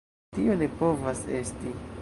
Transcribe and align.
Tio 0.37 0.55
ne 0.61 0.71
povas 0.81 1.23
esti! 1.43 1.77